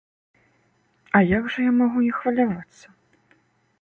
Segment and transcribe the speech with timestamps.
[1.19, 2.85] А як жа я магу не хвалявацца?